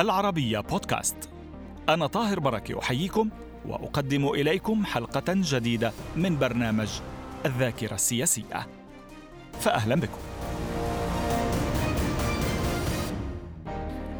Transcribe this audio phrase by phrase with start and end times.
[0.00, 1.16] العربية بودكاست.
[1.88, 3.28] أنا طاهر بركة أحييكم
[3.66, 6.88] وأقدم إليكم حلقة جديدة من برنامج
[7.46, 8.66] الذاكرة السياسية.
[9.60, 10.18] فأهلا بكم.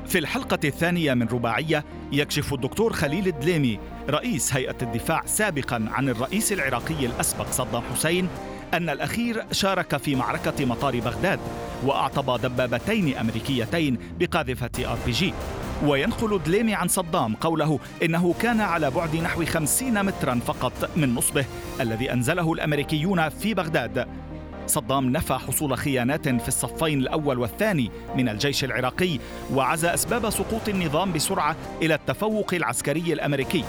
[0.07, 3.79] في الحلقة الثانية من رباعية يكشف الدكتور خليل الدليمي
[4.11, 8.29] رئيس هيئة الدفاع سابقا عن الرئيس العراقي الأسبق صدام حسين
[8.75, 11.41] أن الأخير شارك في معركة مطار بغداد
[11.85, 15.35] وأعطب دبابتين أمريكيتين بقاذفة آر بي جي.
[15.87, 21.45] وينقل دليمي عن صدام قوله إنه كان على بعد نحو خمسين مترا فقط من نصبه
[21.81, 24.09] الذي أنزله الأمريكيون في بغداد.
[24.67, 29.19] صدام نفى حصول خيانات في الصفين الأول والثاني من الجيش العراقي
[29.53, 33.65] وعزى أسباب سقوط النظام بسرعة إلى التفوق العسكري الأمريكي.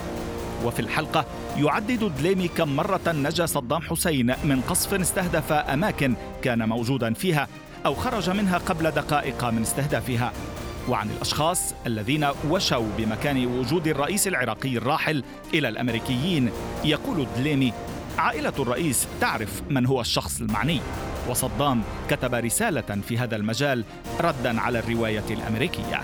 [0.65, 1.25] وفي الحلقة
[1.57, 7.47] يعدد دليمي كم مرة نجا صدام حسين من قصف استهدف أماكن كان موجودا فيها
[7.85, 10.33] أو خرج منها قبل دقائق من استهدافها.
[10.89, 15.23] وعن الأشخاص الذين وشوا بمكان وجود الرئيس العراقي الراحل
[15.53, 16.49] إلى الأمريكيين.
[16.85, 17.73] يقول دليمي
[18.17, 20.79] عائلة الرئيس تعرف من هو الشخص المعني.
[21.29, 23.85] وصدام كتب رسالة في هذا المجال
[24.21, 26.01] ردا على الرواية الأمريكية.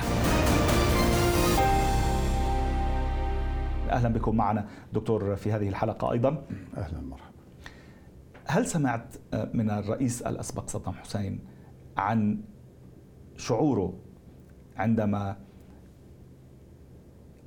[3.91, 6.44] أهلا بكم معنا دكتور في هذه الحلقة أيضا.
[6.78, 7.38] أهلا مرحبا
[8.45, 9.16] هل سمعت
[9.53, 11.39] من الرئيس الأسبق صدام حسين
[11.97, 12.41] عن
[13.38, 13.94] شعوره
[14.78, 15.38] عندما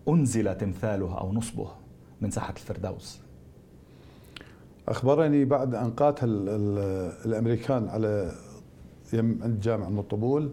[0.09, 1.69] أنزل تمثاله أو نصبه
[2.20, 3.20] من ساحة الفردوس.
[4.89, 6.28] أخبرني بعد أن قاتل
[7.27, 8.33] الأمريكان على
[9.12, 10.50] يم عند جامع الطبول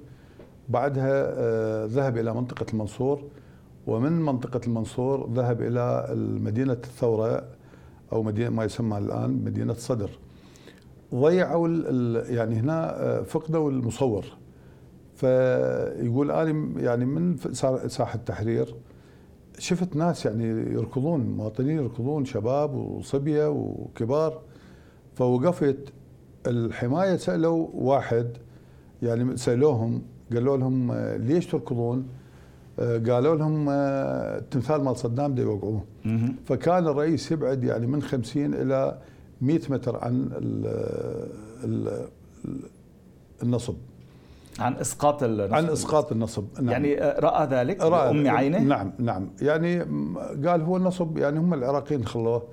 [0.69, 3.23] بعدها آه، ذهب إلى منطقة المنصور
[3.87, 7.43] ومن منطقة المنصور ذهب إلى مدينه الثورة
[8.13, 10.09] أو مدينة ما يسمى الآن مدينة صدر.
[11.15, 11.67] ضيعوا
[12.29, 14.25] يعني هنا آه، فقدوا المصور.
[15.17, 17.37] فيقول أنا يعني من
[17.87, 18.75] ساحة التحرير
[19.59, 24.41] شفت ناس يعني يركضون مواطنين يركضون شباب وصبية وكبار.
[25.15, 25.77] فوقفت
[26.47, 28.27] الحماية سألوا واحد
[29.01, 30.01] يعني سألوهم
[30.33, 32.07] قالوا لهم ليش تركضون؟
[32.79, 35.83] قالوا لهم التمثال مال صدام بده يوقعوه.
[36.45, 38.97] فكان الرئيس يبعد يعني من 50 إلى
[39.41, 40.29] 100 متر عن
[43.43, 43.75] النصب.
[44.59, 46.69] عن إسقاط النصب عن إسقاط النصب نعم.
[46.69, 49.29] يعني رأى ذلك رأى بأم عينه؟ نعم نعم.
[49.41, 49.79] يعني
[50.47, 52.43] قال هو النصب يعني هم العراقيين خلوه.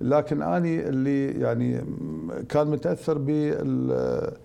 [0.00, 1.84] لكن أني اللي يعني
[2.48, 4.36] كان متأثر بال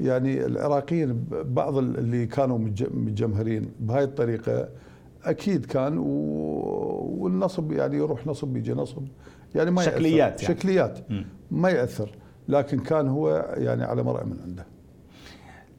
[0.00, 4.68] يعني العراقيين بعض اللي كانوا متجمهرين بهاي الطريقة
[5.24, 5.98] أكيد كان
[7.18, 9.02] والنصب يعني يروح نصب يجي نصب.
[9.54, 10.54] يعني ما شكليات يعني.
[10.54, 10.98] شكليات.
[11.50, 12.10] ما يأثر.
[12.48, 14.62] لكن كان هو يعني على مرأى من عنده.
[14.62, 14.71] آه،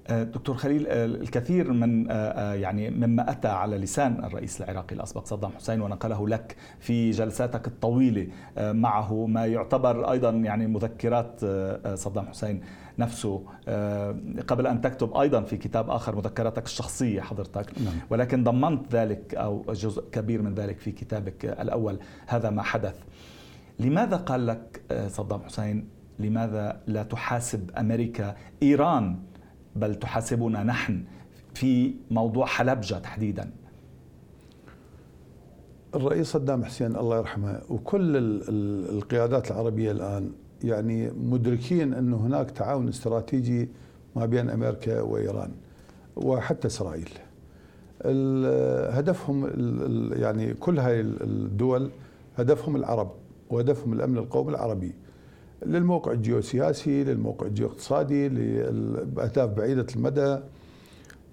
[0.09, 5.52] دكتور خليل آه، الكثير من آه، يعني مما أتى على لسان الرئيس العراقي الأسبق صدام
[5.52, 8.28] حسين ونقله لك في جلساتك الطويلة
[8.58, 11.40] معه ما يعتبر أيضا يعني مذكرات
[11.94, 12.62] صدام حسين
[13.00, 13.44] نفسه
[14.47, 17.94] قبل أن تكتب أيضا في كتاب آخر مذكراتك الشخصية حضرتك نعم.
[18.09, 22.96] ولكن ضمنت ذلك أو جزء كبير من ذلك في كتابك الأول هذا ما حدث
[23.80, 25.88] لماذا قال لك صدام حسين
[26.20, 29.20] لماذا لا تحاسب أمريكا إيران
[29.75, 31.03] بل تحاسبنا نحن
[31.53, 33.51] في موضوع حلبجة تحديدا.
[35.95, 38.17] الرئيس صدام حسين الله يرحمه وكل
[38.89, 40.31] القيادات العربية الآن
[40.63, 43.69] يعني مدركين أنه هناك تعاون استراتيجي
[44.16, 45.51] ما بين أمريكا وإيران
[46.16, 47.09] وحتى إسرائيل.
[48.97, 49.45] هدفهم
[50.13, 51.90] يعني كل هاي الدول
[52.38, 53.11] هدفهم العرب
[53.50, 54.94] وهدفهم الأمن القومي العربي.
[55.66, 60.40] للموقع الجيوسياسي للموقع الجيوإقتصادي لأهداف بعيدة المدى.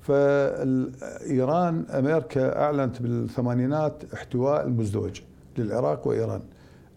[0.00, 5.20] فإيران أمريكا أعلنت بالثمانينات احتواء المزدوج
[5.58, 6.42] للعراق وإيران.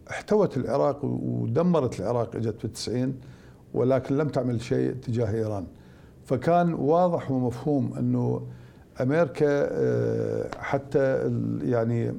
[0.10, 3.16] احتوت العراق ودمرت العراق إجت في التسعين
[3.74, 5.66] ولكن لم تعمل شيء تجاه إيران.
[6.25, 8.48] فكان واضح ومفهوم أنه
[9.02, 11.31] أمريكا آه، حتى
[11.63, 12.13] يعني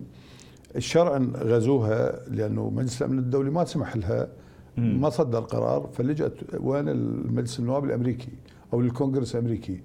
[0.77, 4.29] الشرع غزوها لأنه مجلس الأمن الدولي ما سمح لها
[4.77, 8.29] ما صدر قرار فلجأت وين المجلس النواب الأمريكي
[8.73, 9.81] أو الكونغرس الأمريكي.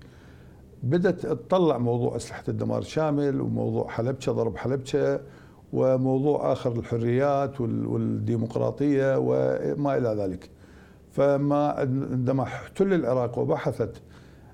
[0.84, 5.20] بدأت تطلع موضوع أسلحة الدمار الشامل وموضوع حلبشة ضرب حلبشة
[5.74, 10.50] وموضوع آخر الحريات والديمقراطية وما إلى ذلك.
[11.12, 14.02] فما عندما احتل العراق وبحثت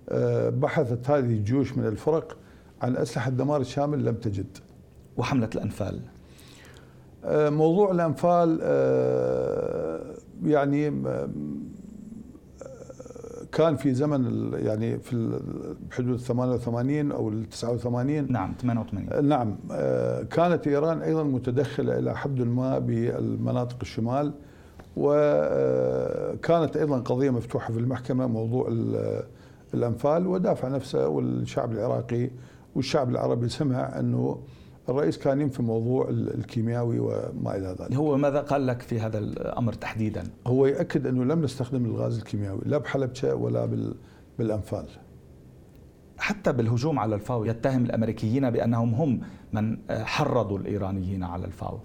[0.10, 2.38] آه، بحثت هذه الجيوش من الفرق
[2.82, 4.58] عن أسلحة الدمار الشامل لم تجد.
[5.18, 6.00] وحملة الأنفال.
[7.26, 9.85] آه، موضوع الأنفال آه،
[10.46, 11.04] يعني
[13.52, 15.40] كان في زمن يعني في
[15.90, 19.56] بحدود 88 أو ال 89 نعم 88 نعم.
[20.24, 24.34] كانت إيران أيضا متدخلة إلى حد ما بالمناطق الشمال
[24.98, 28.74] وكانت أيضا قضية مفتوحة في المحكمة موضوع
[29.74, 32.30] الأنفال ودافع نفسه والشعب العراقي
[32.76, 34.40] والشعب العربي سمع أنه
[34.90, 37.94] الرئيس كان ينفي موضوع الكيميائي وما إلى ذلك.
[37.94, 42.60] هو ماذا قال لك في هذا الأمر تحديدا؟ هو يأكد أنه لم نستخدم الغاز الكيميائي
[42.66, 43.70] لا بحلبشه ولا
[44.40, 44.86] بالأنفال.
[46.18, 49.22] حتى بالهجوم على الفاو يتهم الأمريكيين بأنهم هم
[49.54, 51.80] من حرضوا الإيرانيين على الفاو.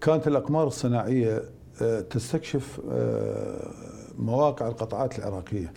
[0.00, 1.42] كانت الأقمار الصناعية
[1.82, 3.70] آه، تستكشف آه،
[4.18, 5.72] مواقع القطعات العراقية.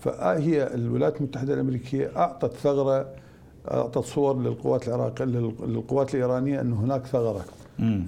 [0.00, 3.14] فهي الولايات المتحدة الأمريكية أعطت ثغرة
[3.70, 7.44] أعطت صور للقوات العراقيه للقوات الإيرانية انه هناك ثغرة.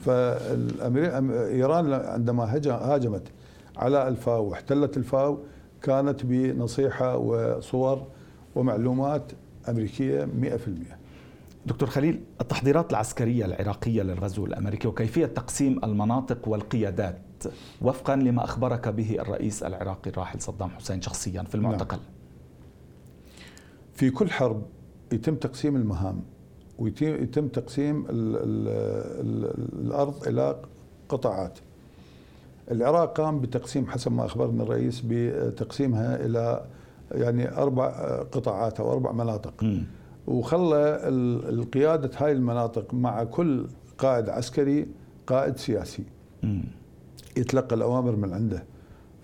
[0.01, 2.55] فايران عندما
[2.95, 3.23] هاجمت
[3.77, 5.39] على الفاو واحتلت الفاو
[5.83, 8.03] كانت بنصيحة وصور
[8.55, 9.33] ومعلومات
[9.69, 10.49] أمريكية 100%
[11.67, 17.19] دكتور خليل التحضيرات العسكرية العراقية للغزو الأمريكي وكيفية تقسيم المناطق والقيادات
[17.83, 21.97] وفقا لما أخبرك به الرئيس العراقي الراحل صدام حسين شخصيا في المعتقل.
[21.97, 22.07] نعم.
[23.95, 24.63] في كل حرب
[25.15, 26.21] يتم تقسيم المهام
[26.79, 28.69] ويتم تقسيم ال ال
[29.27, 30.57] ال الأرض إلى
[31.09, 31.59] قطاعات.
[32.71, 36.65] العراق قام بتقسيم حسب ما اخبرنا الرئيس بتقسيمها إلى
[37.13, 37.89] يعني أربع
[38.33, 39.65] قطاعات أو أربع مناطق.
[39.65, 39.83] م.
[40.27, 41.01] وخلى
[41.49, 43.67] القيادة هاي المناطق مع كل
[43.99, 44.87] قائد عسكري
[45.27, 46.05] قائد سياسي.
[46.43, 46.61] م.
[47.37, 48.65] يتلقى الأوامر من عنده.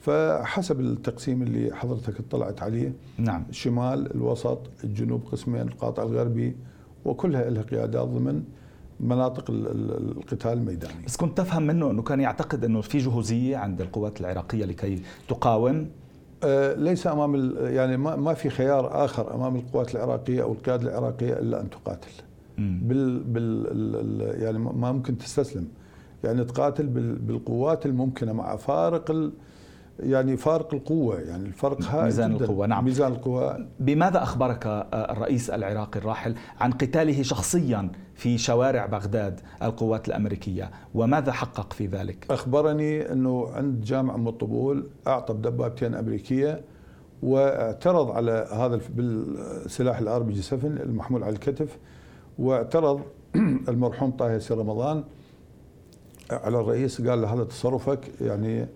[0.01, 3.45] فحسب التقسيم اللي حضرتك اطلعت عليه نعم.
[3.51, 6.57] الشمال الوسط الجنوب قسمين القاطع الغربي
[7.05, 8.43] وكلها لها قيادات ضمن
[9.01, 11.05] مناطق القتال الميداني.
[11.07, 15.89] بس كنت تفهم منه إنه كان يعتقد إنه في جهوزية عند القوات العراقية لكي تقاوم؟
[16.45, 21.33] آه ليس أمام يعني ما, ما في خيار آخر أمام القوات العراقية أو القيادة العراقية
[21.33, 22.11] إلا أن تقاتل.
[22.59, 25.69] بال بال يعني ما ممكن تستسلم.
[26.25, 26.87] يعني تقاتل
[27.17, 29.33] بالقوات الممكنة مع فارق
[30.03, 32.45] يعني فارق القوة يعني الفرق هائل ميزان جداً.
[32.45, 39.41] القوة نعم ميزان القوة بماذا أخبرك الرئيس العراقي الراحل عن قتاله شخصيا في شوارع بغداد
[39.63, 46.61] القوات الأمريكية وماذا حقق في ذلك؟ أخبرني أنه عند جامع أم الطبول أعطب دبابتين أمريكية
[47.23, 51.79] واعترض على هذا بالسلاح الار بي جي 7 المحمول على الكتف
[52.39, 53.01] واعترض
[53.69, 55.05] المرحوم طه ياسر رمضان
[56.31, 58.67] على الرئيس قال له هذا تصرفك يعني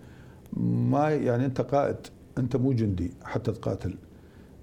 [0.53, 1.95] ما يعني أنت قائد
[2.37, 3.95] أنت مو جندي حتى تقاتل.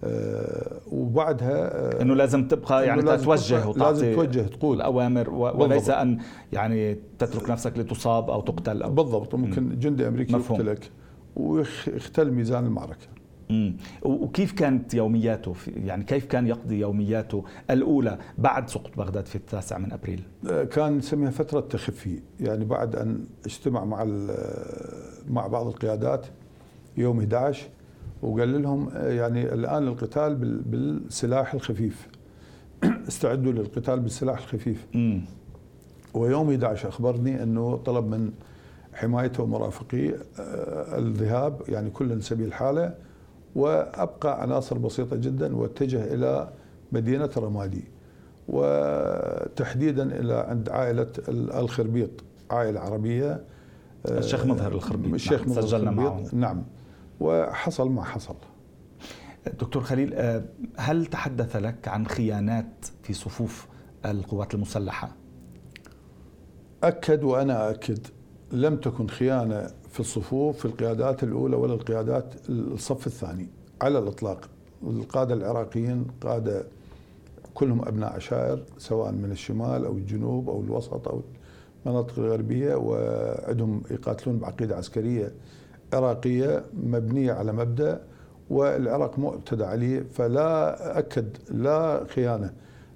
[0.05, 1.53] أه وبعدها
[1.99, 4.77] أه إنه لازم تبقى يعني لازم توجه وتعطي لازم توجه تقول.
[4.77, 6.19] الأوامر وليس أن
[6.53, 9.35] يعني تترك نفسك لتصاب أو تقتل أو بالضبط.
[9.35, 10.61] ممكن جندي أمريكي مفهوم.
[10.61, 10.91] يقتلك
[11.37, 13.07] ويختل ميزان المعركة.
[13.51, 13.77] مم.
[14.03, 19.93] وكيف كانت يومياته يعني كيف كان يقضي يومياته الأولى بعد سقوط بغداد في التاسع من
[19.93, 24.05] أبريل؟ آه، كان نسميها فترة تخفي يعني بعد أن اجتمع مع
[25.29, 26.27] مع بعض القيادات
[26.97, 27.69] يوم 11
[28.23, 30.35] وقال لهم آه، يعني الآن القتال
[30.67, 32.09] بالسلاح الخفيف
[33.09, 35.25] استعدوا للقتال بالسلاح الخفيف مم.
[36.15, 38.33] ويوم 11 أخبرني إنه طلب من
[38.95, 42.95] حمايته ومرافقيه آه، الذهاب يعني كل سبيل حاله
[43.55, 46.53] وأبقى عناصر بسيطة جدا واتجه إلى
[46.93, 47.85] مدينة رمادي
[48.49, 52.11] وتحديدا إلى عند عائلة الخربيط
[52.51, 53.45] عائلة عربية
[54.09, 55.51] الشيخ مظهر الخربيط الشيخ نعم.
[55.51, 56.63] مظهر سجلنا معه نعم
[57.21, 58.35] وحصل ما حصل
[59.61, 60.45] دكتور خليل آه،
[60.77, 63.67] هل تحدث لك عن خيانات في صفوف
[64.07, 65.17] القوات المسلحة؟
[66.83, 68.07] أكد وأنا أكد
[68.53, 73.49] لم تكن خيانة في الصفوف في القيادات الأولى ولا القيادات الصف الثاني
[73.81, 74.49] على الإطلاق.
[74.83, 76.65] القادة العراقيين قادة
[77.55, 81.23] كلهم أبناء عشائر سواء من الشمال أو الجنوب أو الوسط أو
[81.87, 85.33] المناطق الغربية وعندهم يقاتلون بعقيدة عسكرية
[85.93, 88.03] عراقية مبنية على مبدأ
[88.51, 90.07] والعراق مؤتدى عليه.
[90.13, 92.53] فلا أكد لا خيانة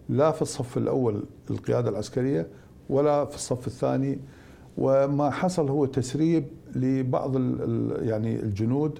[0.08, 2.48] لا في الصف الأول القيادة العسكرية
[2.88, 4.18] ولا في الصف الثاني.
[4.78, 6.44] وما حصل هو تسريب
[6.76, 7.36] لبعض
[8.02, 8.98] يعني الجنود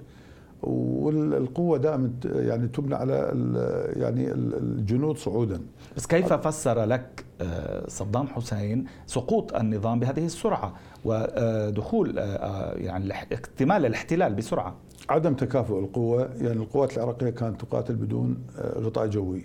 [0.62, 3.14] والقوة دائما يعني تبنى على
[3.96, 5.60] يعني الجنود صعودا.
[5.96, 13.86] بس كيف فسر لك آه، صدام حسين سقوط النظام بهذه السرعة ودخول آه، يعني اكتمال
[13.86, 14.76] الاحتلال بسرعة؟
[15.08, 19.44] عدم تكافؤ القوة يعني القوات العراقية كانت تقاتل بدون آه، غطاء جوي.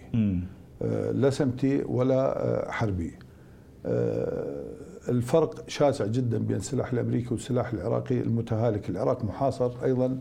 [1.11, 3.13] لا سمتي ولا حربي.
[5.09, 10.17] الفرق شاسع جدا بين السلاح الأمريكي والسلاح العراقي المتهالك، العراق محاصر أيضا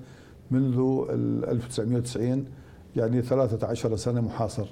[0.51, 1.05] منذ
[1.49, 2.45] 1990
[2.97, 4.67] يعني 13 سنة محاصر.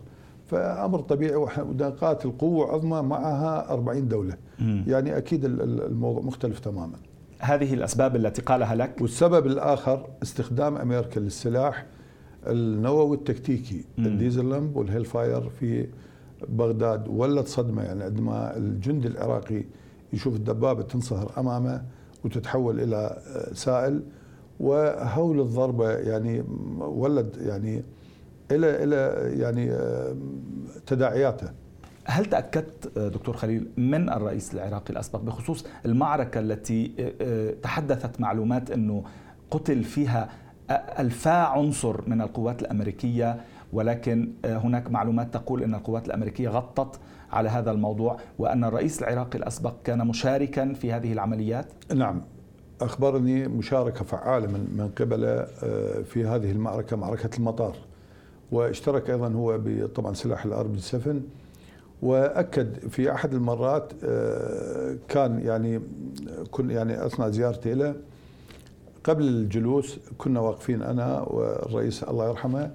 [0.46, 4.36] فأمر طبيعي ونقاتل قوة عظمى معها 40 دولة.
[4.58, 4.82] م.
[4.86, 6.96] يعني أكيد الموضوع مختلف تماما.
[7.38, 11.86] هذه الأسباب التي قالها لك؟ والسبب الآخر استخدام أمريكا للسلاح
[12.46, 15.86] النووي التكتيكي الديزل bomb وال Hellfire في
[16.48, 17.08] بغداد.
[17.08, 19.64] ولد صدمة يعني عندما الجندي العراقي
[20.12, 21.82] يشوف الدبابة تنصهر أمامه
[22.24, 23.22] وتتحول إلى
[23.52, 24.02] سائل.
[24.60, 26.44] وهول الضربة يعني
[26.78, 27.82] ولد يعني
[28.50, 29.72] إلى إلى يعني
[30.86, 31.50] تداعياته.
[32.04, 36.88] هل تأكدت دكتور خليل من الرئيس العراقي الأسبق بخصوص المعركة التي
[37.62, 39.04] تحدثت معلومات أنه
[39.50, 40.28] قتل فيها
[40.98, 43.40] ألفا عنصر من القوات الأمريكية
[43.72, 47.00] ولكن هناك معلومات تقول أن القوات الأمريكية غطت
[47.32, 52.22] على هذا الموضوع وأن الرئيس العراقي الأسبق كان مشاركا في هذه العمليات؟ نعم.
[52.80, 57.76] أخبرني مشاركة فعالة من, من قبل آه، في هذه المعركة معركة المطار.
[58.52, 59.60] واشترك أيضا هو
[59.94, 61.14] طبعا سلاح بي 7
[62.02, 65.80] وأكد في أحد المرات آه، كان يعني
[66.50, 67.94] كن يعني أثناء زيارتي له
[69.04, 72.70] قبل الجلوس كنا واقفين أنا والرئيس الله يرحمه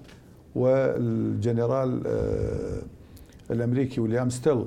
[0.55, 2.81] والجنرال آه،
[3.51, 4.65] الأمريكي ويليام ستيل.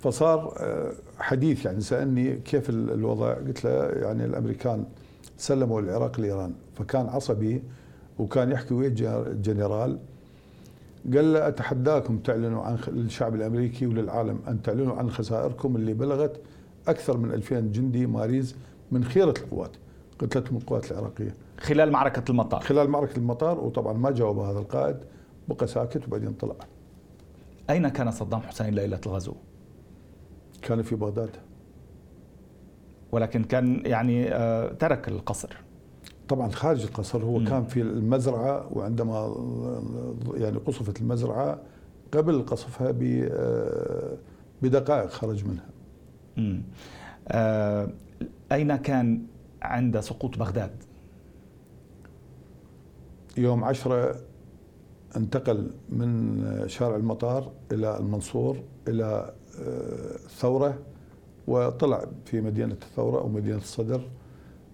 [0.00, 4.84] فصار آه، حديث يعني سألني كيف الوضع؟ قلت له يعني الأمريكان
[5.38, 6.52] سلموا العراق لإيران.
[6.76, 7.62] فكان عصبي
[8.18, 8.88] وكان يحكي ويا
[9.26, 9.98] الجنرال
[11.14, 16.40] قال له أتحداكم تعلنوا عن الشعب الأمريكي وللعالم أن تعلنوا عن خسائركم اللي بلغت
[16.88, 18.54] أكثر من 2000 جندي ماريز
[18.92, 19.70] من خيرة القوات.
[20.18, 24.96] قتلتهم القوات العراقيه خلال معركة المطار خلال معركة المطار وطبعا ما جاوب هذا القائد
[25.48, 26.54] بقى ساكت وبعدين طلع
[27.70, 29.34] أين كان صدام حسين ليلة الغزو؟
[30.62, 31.30] كان في بغداد
[33.12, 35.56] ولكن كان يعني آه، ترك القصر
[36.28, 37.44] طبعا خارج القصر هو م.
[37.44, 39.34] كان في المزرعة وعندما
[40.34, 41.58] يعني قصفت المزرعة
[42.12, 44.16] قبل قصفها آه،
[44.62, 45.66] بدقائق خرج منها.
[46.36, 46.60] م.
[47.28, 47.88] آه
[48.52, 49.22] أين كان
[49.64, 50.70] عند سقوط بغداد؟
[53.36, 54.16] يوم عشرة
[55.16, 60.74] انتقل من شارع المطار إلى المنصور إلى الثورة آه،
[61.46, 64.00] وطلع في مدينة الثورة أو مدينة الصدر.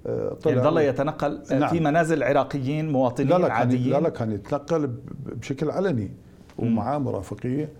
[0.06, 1.68] آه، طلع يعني ظل يتنقل نعم.
[1.70, 4.86] في منازل عراقيين مواطنين لا لا عاديين؟ لا لا كان يتنقل
[5.26, 6.10] بشكل علني
[6.58, 7.72] ومعاه مرافقية.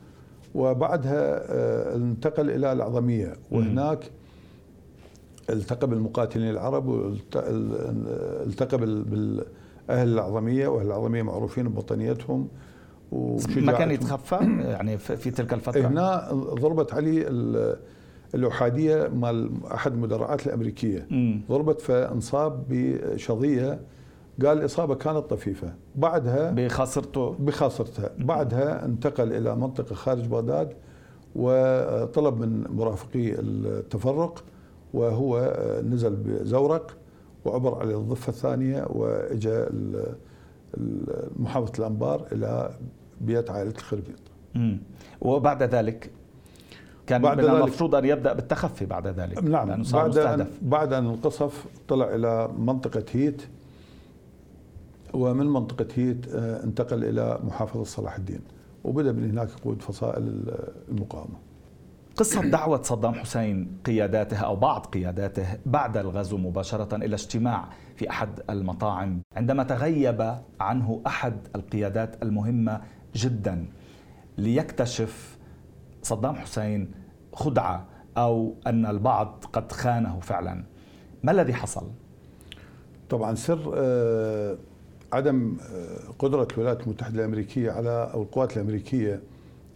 [0.55, 4.11] وبعدها آه، انتقل إلى العظميه وهناك
[5.52, 12.49] التقى بالمقاتلين العرب والتقى بالأهل العظمية وأهل العظمية معروفين بوطنيتهم
[13.57, 17.26] ما كان يتخفى؟ يعني في تلك الفترة؟ هنا ضربت عليه
[18.35, 21.07] الأحادية مال أحد المدرعات الأمريكية.
[21.11, 21.40] مم.
[21.49, 23.80] ضربت فانصاب بشظية
[24.45, 25.73] قال الإصابة كانت طفيفة.
[25.97, 28.11] بعدها بخاصرته؟ بخاصرتها.
[28.19, 30.73] بعدها انتقل إلى منطقة خارج بغداد
[31.37, 34.45] وطلب من مرافقي التفرق
[34.94, 35.54] وهو
[35.85, 36.97] نزل بزورق
[37.44, 39.68] وعبر على الضفة الثانية وإجا
[41.37, 42.70] محافظة الأنبار إلى
[43.20, 44.20] بيت عائلة الخربيط.
[45.20, 46.11] وبعد ذلك
[47.06, 50.40] كان بعد من المفروض أن يبدأ بالتخفي بعد ذلك نعم لأنه صار بعد مستهدف.
[50.40, 53.42] أن بعد أن انقصف طلع إلى منطقة هيت
[55.14, 58.40] ومن منطقة هيت آه، انتقل إلى محافظة صلاح الدين
[58.85, 60.42] وبدأ من هناك يقود فصائل
[60.88, 61.37] المقاومة.
[62.20, 68.40] قصة دعوة صدام حسين قياداته أو بعض قياداته بعد الغزو مباشرة إلى اجتماع في أحد
[68.50, 72.80] المطاعم عندما تغيب عنه أحد القيادات المهمة
[73.14, 73.66] جدا
[74.38, 75.38] ليكتشف
[76.02, 76.90] صدام حسين
[77.32, 77.86] خدعة
[78.16, 80.64] أو أن البعض قد خانه فعلا.
[81.22, 81.90] ما الذي حصل؟
[83.10, 84.58] طبعا سر آه،
[85.12, 89.22] عدم آه، قدرة الولايات المتحدة الأمريكية على أو القوات الأمريكية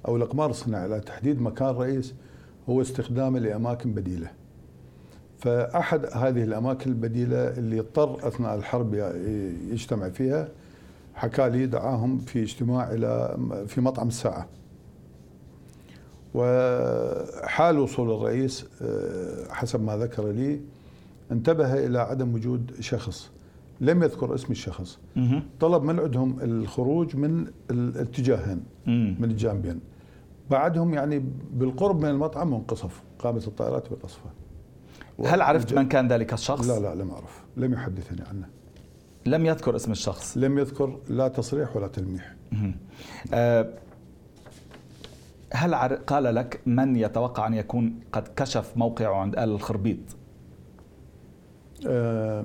[0.08, 2.14] أو الإقمار الصناعيه على تحديد مكان رئيس
[2.68, 4.30] هو استخدامه لأماكن بديلة.
[5.38, 8.94] فأحد هذه الأماكن البديلة اللي اضطر أثناء الحرب
[9.71, 10.49] يجتمع فيها
[11.14, 14.49] حكى لي دعاهم في اجتماع إلى في مطعم الساعة.
[16.35, 20.61] وحال وصول الرئيس آه، حسب ما ذكر لي
[21.33, 23.30] انتبه إلى عدم وجود شخص.
[23.80, 24.99] لم يذكر اسم الشخص.
[25.61, 28.62] طلب من عندهم الخروج من الاتجاهين
[29.21, 29.80] من الجانبين.
[30.50, 34.30] بعدهم يعني بالقرب من المطعم وانقصف قامت الطائرات بقصفه
[35.24, 37.44] هل عرفت من كان ذلك الشخص؟ لا لا لم أعرف.
[37.56, 38.48] لم يحدثني عنه.
[39.26, 40.36] لم يذكر اسم الشخص.
[40.36, 42.34] لم يذكر لا تصريح ولا تلميح.
[43.34, 43.70] أه
[45.52, 49.98] هل قال لك من يتوقع أن يكون قد كشف موقعه عند آل الخربيط؟
[51.86, 52.44] آه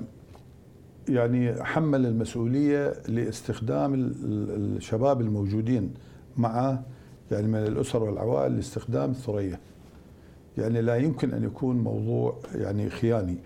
[1.08, 5.94] يعني حمل المسؤولية لاستخدام الشباب الموجودين
[6.36, 6.82] معه
[7.30, 9.58] يعني من الأسر والعوائل لاستخدام الثريا.
[10.58, 13.36] يعني لا يمكن أن يكون موضوع يعني خياني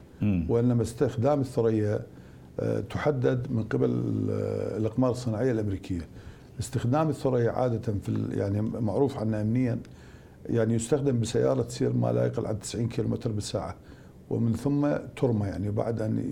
[0.48, 2.00] وإنما استخدام الثريا
[2.60, 3.90] آه، تحدد من قبل
[4.76, 6.08] الأقمار الصناعية الأمريكية.
[6.60, 9.78] استخدام الثريا عادة في يعني معروف عنها امنيا
[10.46, 13.76] يعني يستخدم بسيارة تسير ما لا يقل عن 90 كيلومتر بالساعة
[14.30, 16.24] ومن ثم ترمى يعني بعد أن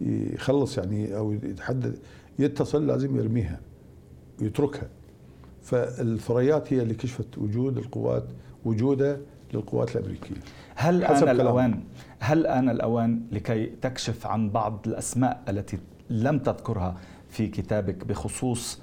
[0.00, 1.98] يخلص يعني أو يتحدد
[2.38, 3.60] يتصل لازم يرميها
[4.42, 4.88] ويتركها
[5.66, 8.24] فالثريات هي اللي كشفت وجود القوات
[8.64, 9.20] وجوده
[9.54, 10.36] للقوات الأمريكية.
[10.74, 11.80] هل آن الأوان
[12.18, 15.78] هل آن الأوان لكي تكشف عن بعض الأسماء التي
[16.10, 16.96] لم تذكرها
[17.28, 18.80] في كتابك بخصوص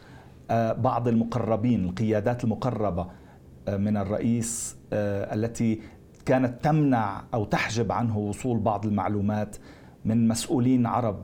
[0.51, 3.07] آه، بعض المقربين القيادات المقربة
[3.67, 5.81] آه، من الرئيس آه، التي
[6.25, 9.55] كانت تمنع أو تحجب عنه وصول بعض المعلومات
[10.05, 11.23] من مسؤولين عرب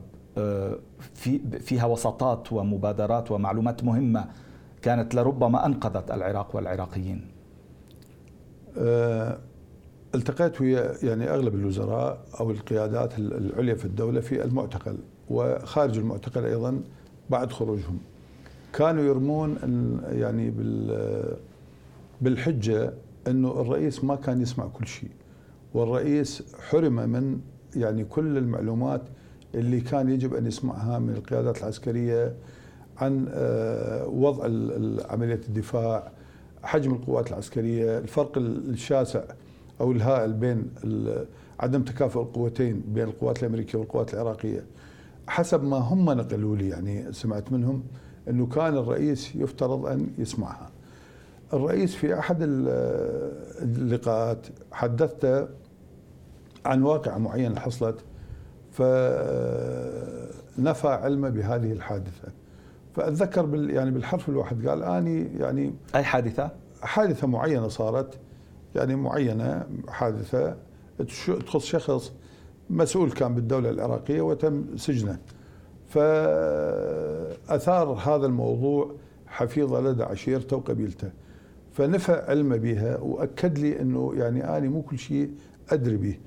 [1.14, 4.24] في فيها وساطات ومبادرات ومعلومات مهمة
[4.82, 7.28] كانت لربما أنقذت العراق والعراقيين.
[10.14, 14.98] التقيت ويا يعني أغلب الوزراء أو القيادات العليا في الدولة في المعتقل
[15.30, 16.82] وخارج المعتقل أيضا
[17.30, 17.98] بعد خروجهم.
[18.72, 19.56] كانوا يرمون
[20.12, 20.54] يعني
[22.20, 22.94] بالحجة
[23.28, 25.10] إنه الرئيس ما كان يسمع كل شيء.
[25.74, 27.40] والرئيس حرم من
[27.76, 29.02] يعني كل المعلومات
[29.54, 32.34] اللي كان يجب أن يسمعها من القيادات العسكرية
[33.00, 34.44] عن آه، وضع
[35.10, 36.12] عملية الدفاع
[36.62, 39.22] حجم القوات العسكرية الفرق الشاسع
[39.80, 40.70] أو الهائل بين
[41.60, 44.64] عدم تكافؤ القوتين بين القوات الأمريكية والقوات العراقية
[45.28, 47.82] حسب ما هم نقلوا لي يعني سمعت منهم
[48.28, 50.70] إنه كان الرئيس يفترض أن يسمعها.
[51.52, 52.36] الرئيس في أحد
[53.62, 55.48] اللقاءات حدثت
[56.66, 58.04] عن واقعة معينة حصلت
[58.72, 58.88] فنفى
[60.88, 62.28] علمه بهذه الحادثة.
[62.94, 66.50] فأتذكر بال يعني بالحرف الواحد قال آني يعني أي حادثة؟
[66.82, 68.18] حادثة معينة صارت
[68.74, 70.56] يعني معينة حادثة
[71.46, 72.12] تخص شخص
[72.70, 75.18] مسؤول كان بالدولة العراقية وتم سجنه.
[75.88, 78.94] فأثار هذا الموضوع
[79.26, 81.10] حفيظة لدى عشيرته وقبيلته
[81.72, 85.30] فنفى علمه بها وأكد لي أنه يعني أنا مو كل شيء
[85.70, 86.18] أدري به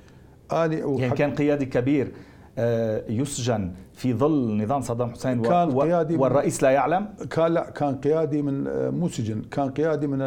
[0.52, 2.12] أنا يعني كان قيادي كبير
[2.58, 5.82] آه، يسجن في ظل نظام صدام حسين كان و...
[5.82, 10.19] قيادي والرئيس لا يعلم؟ كان لا كان قيادي من آه، مو سجن كان قيادي من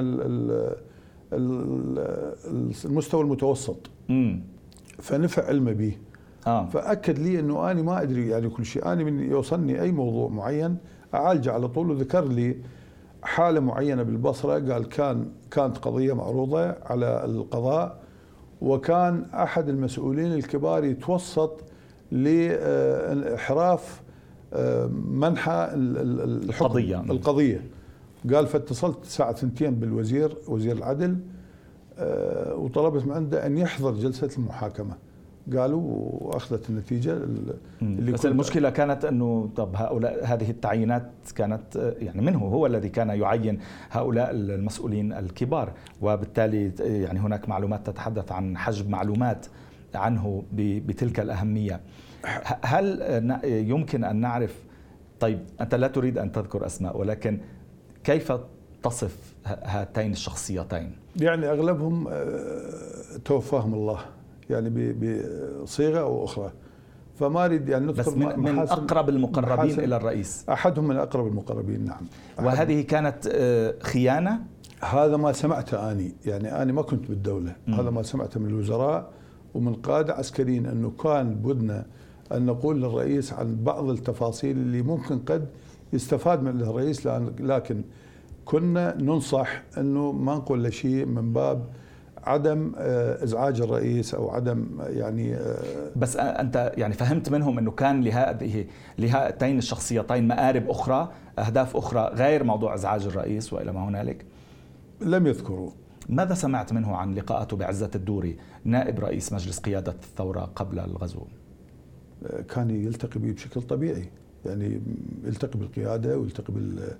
[2.84, 3.90] المستوى المتوسط.
[4.08, 4.40] مم.
[4.98, 5.96] فنفى علمه به
[6.46, 6.66] آه.
[6.66, 8.86] فأكد لي إنه أنا ما أدري يعني كل شيء.
[8.86, 10.76] أنا من يوصلني أي موضوع معين
[11.14, 11.90] أعالجه على طول.
[11.90, 12.56] وذكر لي
[13.22, 14.72] حالة معينة بالبصرة.
[14.72, 17.98] قال كان كانت قضية معروضة على القضاء.
[18.60, 21.64] وكان أحد المسؤولين الكبار يتوسط
[22.12, 24.02] لإحراف
[24.52, 27.60] آه، منحى القضية القضية.
[28.34, 31.16] قال فاتصلت الساعة 2 بالوزير وزير العدل
[31.98, 34.94] آه، وطلبت من عنده أن يحضر جلسة المحاكمة.
[35.56, 35.82] قالوا
[36.20, 37.16] وأخذت النتيجة
[37.82, 43.08] اللي بس المشكلة كانت أنه طب هؤلاء هذه التعيينات كانت يعني منه هو؟ الذي كان
[43.08, 43.58] يعين
[43.90, 49.46] هؤلاء المسؤولين الكبار وبالتالي يعني هناك معلومات تتحدث عن حجب معلومات.
[49.96, 51.80] عنه بتلك الأهمية.
[52.62, 53.00] هل
[53.44, 54.62] يمكن أن نعرف
[55.20, 57.40] طيب أنت لا تريد أن تذكر أسماء ولكن
[58.04, 58.32] كيف
[58.82, 63.98] تصف هاتين الشخصيتين؟ يعني أغلبهم آه، توفاهم الله
[64.50, 64.92] يعني
[65.62, 66.52] بصيغة أو أخرى.
[67.14, 70.44] فما أريد يعني نذكر بس من, من أقرب المقربين إلى الرئيس.
[70.48, 72.06] احدهم من أقرب المقربين نعم.
[72.38, 74.40] وهذه كانت آه، خيانة؟
[74.80, 77.56] هذا ما سمعته أني يعني أني ما كنت بالدولة.
[77.66, 77.74] م.
[77.74, 79.10] هذا ما سمعته من الوزراء
[79.56, 81.86] ومن قادة عسكريين انه كان بدنا
[82.32, 85.48] أن نقول للرئيس عن بعض التفاصيل اللي ممكن قد
[85.92, 87.06] يستفاد من الرئيس
[87.40, 87.82] لكن
[88.44, 91.66] كنا ننصح أنه ما نقول له شيء من باب
[92.24, 98.04] عدم آه، إزعاج الرئيس أو عدم يعني آه، بس أنت يعني فهمت منهم أنه كان
[98.04, 98.64] لهذه
[98.98, 104.24] لهاتين الشخصيتين مآرب أخرى أهداف أخرى غير موضوع إزعاج الرئيس وإلى ما هنالك؟
[105.00, 105.70] لم يذكروا.
[106.08, 111.20] ماذا سمعت منه عن لقاءاته بعزة الدوري نائب رئيس مجلس قيادة الثورة قبل الغزو
[112.26, 114.08] آه، كان يلتقي به بشكل طبيعي
[114.46, 114.80] يعني
[115.24, 116.96] يلتقي بالقيادة ويلتقي بال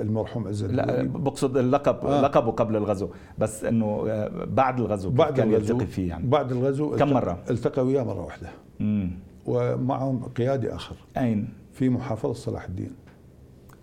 [0.00, 2.20] المرحوم عز لا بقصد اللقب آه.
[2.20, 6.52] لقبه قبل الغزو بس إنه آه، بعد الغزو بعد كان الغزو يلتقي فيه يعني بعد
[6.52, 8.48] الغزو كم مرة؟ التقى وياه مرة واحدة
[8.80, 9.10] مم.
[9.46, 12.90] ومعهم قيادي آخر أين؟ في محافظة صلاح الدين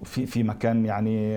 [0.03, 1.35] في في مكان يعني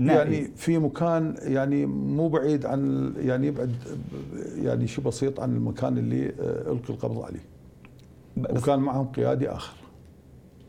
[0.00, 0.18] نائي.
[0.18, 3.72] يعني في مكان يعني مو بعيد عن يعني يبعد
[4.56, 7.44] يعني شيء بسيط عن المكان اللي آه، ألقي القبض عليه.
[8.36, 9.76] وكان معهم قيادي آخر.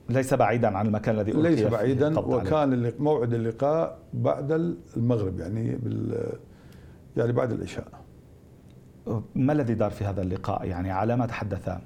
[0.09, 6.23] ليس بعيدا عن المكان الذي ليس بعيدا وكان موعد اللقاء بعد المغرب يعني بال
[7.17, 7.87] يعني بعد العشاء.
[9.35, 11.81] ما الذي دار في هذا اللقاء؟ يعني على ما تحدثا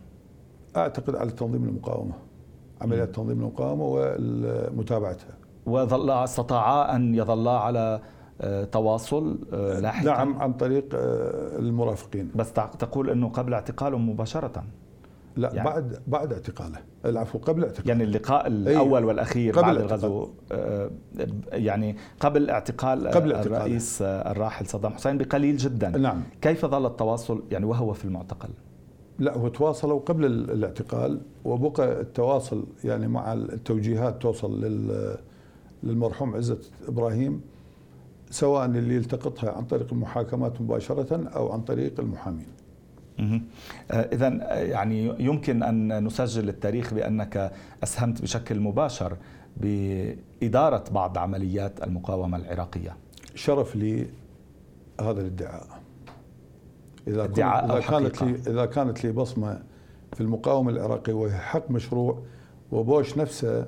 [0.77, 2.13] أعتقد على تنظيم المقاومة
[2.81, 8.01] عمليات تنظيم المقاومة ومتابعتها وظل استطاعا أن يظلا على
[8.41, 10.05] آه، تواصل آه، لاحقا.
[10.05, 12.31] نعم عن طريق آه، المرافقين.
[12.35, 14.63] بس تقول إنه قبل اعتقاله مباشرة.
[15.35, 16.77] لا يعني بعد بعد اعتقاله.
[17.05, 17.89] العفو قبل اعتقاله.
[17.89, 20.29] يعني اللقاء الأول أيه والأخير قبل بعد الغزو
[21.51, 25.89] يعني قبل اعتقال قبل الرئيس الراحل صدام حسين بقليل جدا.
[25.89, 26.23] نعم.
[26.41, 28.49] كيف ظل التواصل؟ يعني وهو في المعتقل.
[29.19, 34.61] لا هو تواصلوا قبل الاعتقال وبقى التواصل يعني مع التوجيهات توصل
[35.85, 37.41] للمرحوم عزت إبراهيم
[38.29, 42.47] سواء اللي يلتقطها عن طريق المحاكمات مباشرة أو عن طريق المحامين.
[43.91, 44.27] آه، اذا
[44.61, 47.51] يعني يمكن أن نسجل التاريخ بأنك
[47.83, 49.17] أسهمت بشكل مباشر
[49.57, 52.95] بإدارة بعض عمليات المقاومة العراقية.
[53.35, 54.07] شرف لي
[55.01, 55.67] هذا الادعاء.
[57.07, 59.61] إذا ادعاء إذا كانت لي إذا كانت لي بصمة
[60.13, 62.21] في المقاومة العراقية وهي حق مشروع
[62.71, 63.67] وبوش نفسه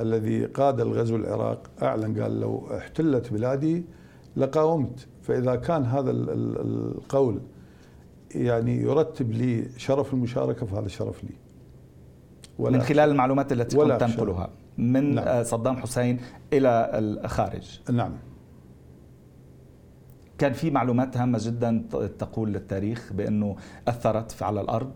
[0.00, 1.70] الذي قاد الغزو العراق.
[1.82, 3.84] أعلن قال لو احتلت بلادي
[4.36, 5.06] لقاومت.
[5.22, 7.40] فإذا كان هذا القول
[8.34, 11.34] يعني يرتب لي شرف المشاركة فهذا شرف لي.
[12.58, 15.44] من خلال المعلومات التي كنت تنقلها من نعم.
[15.44, 16.20] صدام حسين
[16.52, 17.80] إلى الخارج.
[17.92, 18.12] نعم.
[20.38, 21.84] كان في معلومات هامة جدا
[22.18, 23.56] تقول للتاريخ بأنه
[23.88, 24.92] أثرت على الأرض؟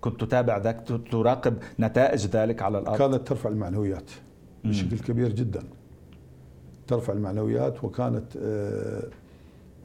[0.00, 4.10] كنت تتابع ذلك تراقب نتائج ذلك على الأرض؟ كانت ترفع المعنويات
[4.64, 5.62] بشكل كبير جدا.
[6.86, 9.02] ترفع المعنويات وكانت آه،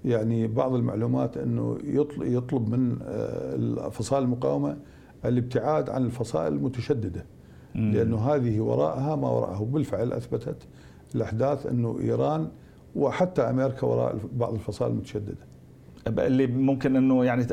[0.06, 1.78] يعني بعض المعلومات إنه
[2.22, 4.78] يطلب من آه، فصائل المقاومة
[5.26, 7.26] الابتعاد عن الفصائل المتشددة.
[7.76, 9.60] لأنه هذه وراءها ما وراءها.
[9.60, 10.58] وبالفعل أثبتت
[11.16, 12.48] الأحداث إنه إيران
[12.96, 15.46] وحتى أمريكا وراء بعض الفصائل المتشددة.
[16.08, 17.48] اللي ممكن إنه يعني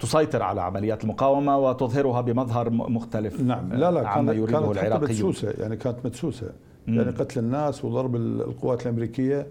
[0.00, 3.40] تسيطر على عمليات المقاومة وتظهرها بمظهر مختلف.
[3.40, 3.72] نعم.
[3.72, 5.10] لا لا عما كانت يريده كانت العراقيون.
[5.10, 6.50] مدسوسة يعني كانت مدسوسة.
[6.86, 6.94] مم.
[6.98, 9.46] يعني قتل الناس وضرب القوات الأمريكية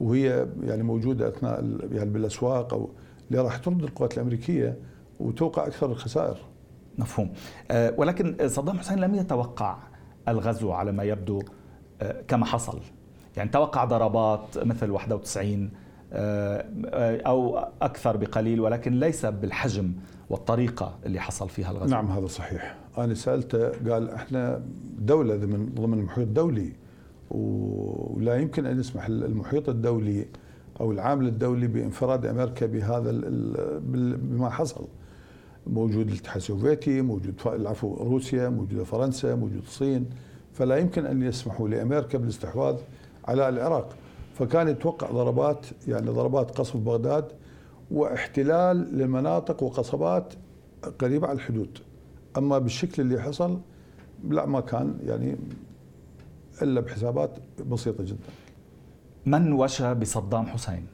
[0.00, 2.90] وهي يعني موجودة أثناء يعني بالأسواق أو
[3.30, 4.78] اللي راح ترد القوات الأمريكية
[5.20, 6.36] وتوقع أكثر الخسائر.
[6.98, 7.32] مفهوم.
[7.70, 9.76] أه ولكن صدام حسين لم يتوقع
[10.28, 11.42] الغزو على ما يبدو
[12.02, 12.78] أه كما حصل.
[13.36, 15.70] يعني توقع ضربات مثل 91 آه،
[17.26, 19.92] أو أكثر بقليل ولكن ليس بالحجم
[20.30, 21.90] والطريقة اللي حصل فيها الغزو.
[21.94, 22.76] نعم هذا صحيح.
[22.98, 24.62] أنا سألته قال إحنا
[24.98, 26.72] دولة ضمن ضمن المحيط الدولي
[27.30, 30.26] ولا يمكن أن يسمح المحيط الدولي
[30.80, 33.10] أو العامل الدولي بانفراد أمريكا بهذا
[34.16, 34.84] بما حصل.
[35.66, 40.06] موجود الاتحاد السوفيتي موجود العفو روسيا موجودة فرنسا موجود الصين.
[40.52, 42.76] فلا يمكن أن يسمحوا لأمريكا بالاستحواذ
[43.24, 43.88] على العراق.
[44.34, 47.32] فكان يتوقع ضربات يعني ضربات قصف بغداد
[47.90, 50.34] واحتلال للمناطق وقصبات
[50.98, 51.78] قريبة على الحدود.
[52.38, 53.60] أما بالشكل اللي حصل
[54.28, 55.36] لا ما كان يعني
[56.62, 57.30] إلا بحسابات
[57.70, 58.28] بسيطة جدا.
[59.26, 60.86] من وشى بصدام حسين؟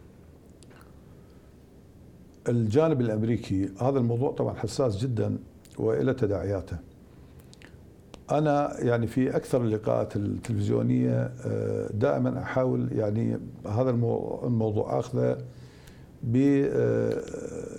[2.48, 5.38] الجانب الأمريكي هذا الموضوع طبعا حساس جدا
[5.78, 6.76] وإلى تداعياته.
[8.30, 15.38] أنا يعني في أكثر اللقاءات التلفزيونية آه، دائما أحاول يعني هذا الموضوع آخذه
[16.22, 16.36] ب
[16.72, 17.22] آه،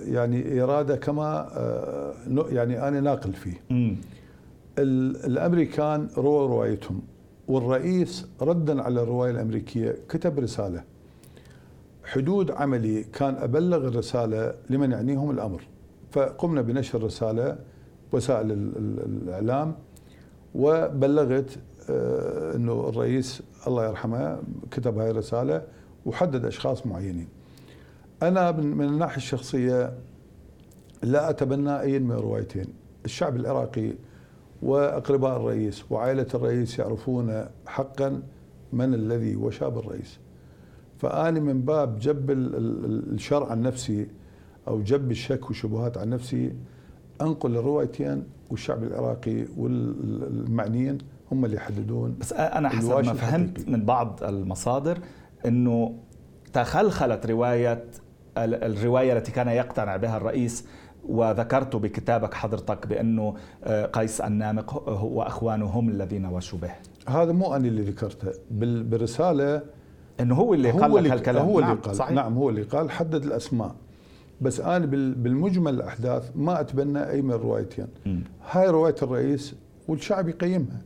[0.06, 2.14] يعني إرادة كما آه،
[2.50, 3.62] يعني أنا ناقل فيه.
[5.26, 7.02] الأمريكان رووا روايتهم
[7.48, 10.84] والرئيس ردا على الرواية الأمريكية كتب رسالة.
[12.04, 15.62] حدود عملي كان أبلغ الرسالة لمن يعنيهم الأمر.
[16.12, 17.58] فقمنا بنشر الرسالة
[18.12, 18.52] وسائل
[19.06, 19.76] الإعلام
[20.56, 21.60] وبلغت
[21.90, 24.40] آه، إنه الرئيس الله يرحمه
[24.72, 25.64] كتب هاي الرسالة
[26.06, 27.28] وحدد أشخاص معينين.
[28.24, 29.94] أنا من الناحية الشخصية
[31.04, 32.66] لا أتبنى أي من الروايتين،
[33.06, 33.94] الشعب العراقي
[34.62, 38.22] وأقرباء الرئيس وعائلة الرئيس يعرفون حقا
[38.74, 40.20] من الذي وشى بالرئيس.
[40.98, 44.08] فاني من باب جب الشر عن نفسي
[44.68, 46.54] أو جب الشك والشبهات عن نفسي
[47.22, 50.98] أنقل الروايتين والشعب العراقي والمعنيين
[51.32, 54.98] هم اللي يحددون بس أنا حسب ما فهمت من بعض المصادر
[55.46, 55.96] إنه
[56.54, 57.84] تخلخلت رواية
[58.38, 60.66] الرواية التي كان يقتنع بها الرئيس
[61.10, 66.72] وذكرت بكتابك حضرتك بأنه آه، قيس النامق واخوانه هم الذين وشوا به.
[67.08, 69.62] هذا مو أنا اللي ذكرته بالرسالة
[70.20, 71.46] إنه هو اللي قال لك هالكلام.
[71.46, 71.96] هو اللي نعم قال.
[71.96, 72.12] صحيح.
[72.12, 73.76] نعم هو اللي قال حدد الأسماء.
[74.42, 77.88] بس أنا بالمجمل الأحداث ما أتبنى أي من الروايتين.
[78.52, 79.56] هاي رواية الرئيس
[79.88, 80.82] والشعب يقيمها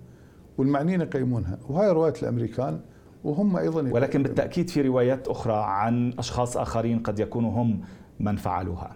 [0.57, 2.79] والمعنيين يقيمونها وهاي رواية الأمريكان
[3.23, 7.81] وهم أيضا ولكن بالتأكيد في روايات أخرى عن أشخاص آخرين قد يكونوا هم
[8.19, 8.95] من فعلوها.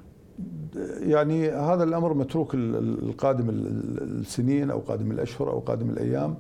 [0.99, 6.35] يعني هذا الأمر متروك القادم السنين أو قادم الأشهر أو قادم الأيام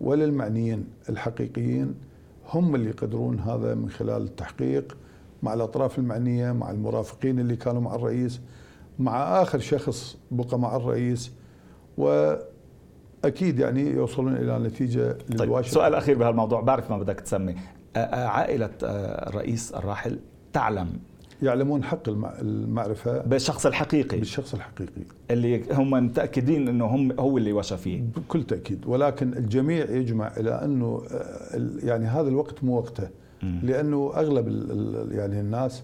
[0.00, 1.94] وللمعنيين الحقيقيين
[2.52, 4.96] هم اللي يقدرون هذا من خلال التحقيق
[5.42, 8.40] مع الأطراف المعنية مع المرافقين اللي كانوا مع الرئيس
[8.98, 11.32] مع آخر شخص بقى مع الرئيس.
[11.98, 17.54] وأكيد يعني يوصلون إلى نتيجة طيب سؤال أخير بهالموضوع بعرف ما بدك تسمي.
[17.96, 20.18] عائلة الرئيس الراحل
[20.52, 20.88] تعلم؟
[21.42, 23.22] يعلمون حق المعرفة.
[23.22, 25.02] بالشخص الحقيقي؟ بالشخص الحقيقي.
[25.30, 28.86] اللي هم متأكدين أنه هم هو اللي وشى فيه؟ بكل تأكيد.
[28.86, 31.02] ولكن الجميع يجمع إلى أنه
[31.82, 33.08] يعني هذا الوقت مو وقته.
[33.42, 34.48] لأنه أغلب
[35.12, 35.82] يعني الناس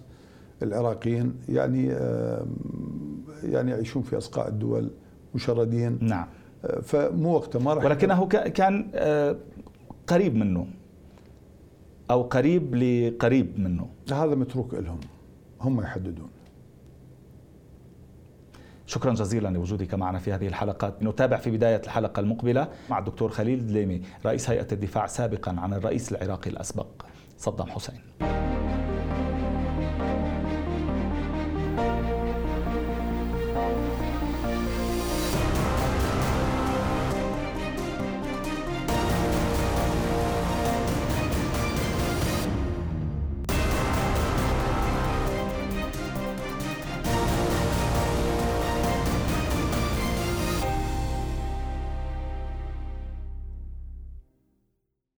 [0.63, 1.87] العراقيين يعني
[3.43, 4.91] يعني يعيشون في أصقاع الدول
[5.35, 5.97] مشردين.
[6.01, 6.27] نعم.
[6.83, 8.91] فمو وقته ما راح ولكنه كان
[10.07, 10.67] قريب منه
[12.11, 13.87] أو قريب لقريب منه.
[14.11, 14.99] هذا متروك لهم
[15.61, 16.29] هم يحددون.
[18.87, 23.67] شكرا جزيلا لوجودك معنا في هذه الحلقات نتابع في بداية الحلقة المقبلة مع الدكتور خليل
[23.67, 26.87] دليمي رئيس هيئة الدفاع سابقا عن الرئيس العراقي الأسبق.
[27.37, 28.01] صدام حسين.